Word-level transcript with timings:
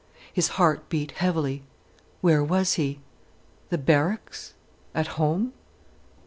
His 0.33 0.47
heart 0.57 0.89
beat 0.89 1.11
heavily. 1.11 1.61
Where 2.21 2.43
was 2.43 2.73
he?—the 2.73 3.77
barracks—at 3.77 5.07
home? 5.09 5.53